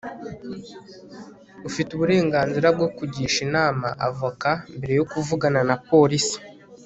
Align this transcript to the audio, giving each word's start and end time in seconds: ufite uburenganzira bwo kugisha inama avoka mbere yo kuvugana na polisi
ufite 1.67 1.89
uburenganzira 1.93 2.67
bwo 2.75 2.87
kugisha 2.97 3.39
inama 3.47 3.87
avoka 4.07 4.49
mbere 4.75 4.93
yo 4.99 5.05
kuvugana 5.11 5.59
na 5.69 5.75
polisi 5.89 6.37